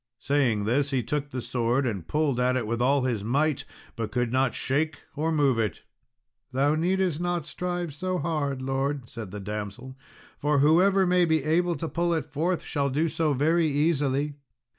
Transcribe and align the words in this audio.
Saying 0.17 0.63
this, 0.65 0.89
he 0.89 1.03
took 1.03 1.29
the 1.29 1.43
sword 1.43 1.85
and 1.85 2.07
pulled 2.07 2.39
at 2.39 2.57
it 2.57 2.65
with 2.65 2.81
all 2.81 3.03
his 3.03 3.23
might, 3.23 3.65
but 3.95 4.11
could 4.11 4.31
not 4.33 4.55
shake 4.55 4.97
or 5.15 5.31
move 5.31 5.59
it. 5.59 5.83
"Thou 6.51 6.73
needest 6.73 7.19
not 7.21 7.45
strive 7.45 7.93
so 7.93 8.17
hard, 8.17 8.63
Lord," 8.63 9.07
said 9.07 9.29
the 9.29 9.39
damsel, 9.39 9.95
"for 10.39 10.57
whoever 10.57 11.05
may 11.05 11.25
be 11.25 11.43
able 11.43 11.75
to 11.77 11.87
pull 11.87 12.15
it 12.15 12.25
forth 12.25 12.63
shall 12.63 12.89
do 12.89 13.07
so 13.07 13.33
very 13.33 13.67
easily." 13.67 14.33